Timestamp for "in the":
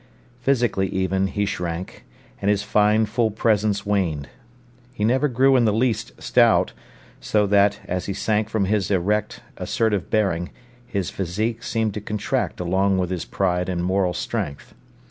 5.55-5.71